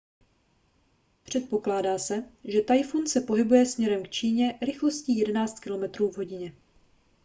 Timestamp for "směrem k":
3.65-4.09